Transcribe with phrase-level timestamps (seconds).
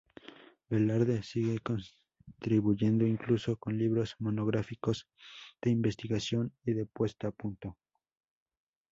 [0.71, 5.07] Velarde sigue contribuyendo incluso con libros monográficos
[5.61, 7.77] de investigación y de puesta a punto.